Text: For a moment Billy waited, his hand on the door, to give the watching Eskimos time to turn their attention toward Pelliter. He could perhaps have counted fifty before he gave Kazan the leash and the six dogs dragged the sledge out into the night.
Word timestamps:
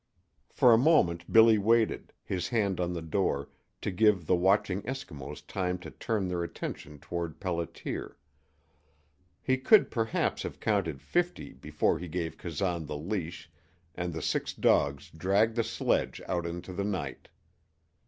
For 0.49 0.73
a 0.73 0.79
moment 0.79 1.31
Billy 1.31 1.59
waited, 1.59 2.11
his 2.23 2.47
hand 2.47 2.79
on 2.79 2.93
the 2.93 3.03
door, 3.03 3.49
to 3.81 3.91
give 3.91 4.25
the 4.25 4.35
watching 4.35 4.81
Eskimos 4.81 5.45
time 5.45 5.77
to 5.77 5.91
turn 5.91 6.27
their 6.27 6.41
attention 6.43 6.97
toward 6.97 7.39
Pelliter. 7.39 8.15
He 9.43 9.59
could 9.59 9.91
perhaps 9.91 10.41
have 10.41 10.59
counted 10.59 11.03
fifty 11.03 11.53
before 11.53 11.99
he 11.99 12.07
gave 12.07 12.35
Kazan 12.39 12.87
the 12.87 12.97
leash 12.97 13.51
and 13.93 14.11
the 14.11 14.23
six 14.23 14.53
dogs 14.55 15.11
dragged 15.15 15.55
the 15.55 15.63
sledge 15.63 16.19
out 16.27 16.47
into 16.47 16.73
the 16.73 16.83
night. 16.83 17.29